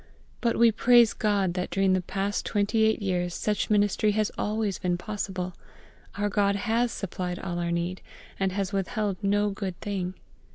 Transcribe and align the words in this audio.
But 0.41 0.57
we 0.57 0.71
praise 0.71 1.13
GOD 1.13 1.53
that 1.53 1.69
during 1.69 1.93
the 1.93 2.01
past 2.01 2.43
twenty 2.43 2.85
eight 2.85 3.03
years 3.03 3.35
such 3.35 3.69
ministry 3.69 4.13
has 4.13 4.31
always 4.35 4.79
been 4.79 4.97
possible; 4.97 5.53
our 6.17 6.27
GOD 6.27 6.55
has 6.55 6.91
supplied 6.91 7.37
all 7.37 7.59
our 7.59 7.71
need, 7.71 8.01
and 8.39 8.51
has 8.51 8.73
withheld 8.73 9.17
no 9.23 9.51
good 9.51 9.79
thing. 9.79 10.15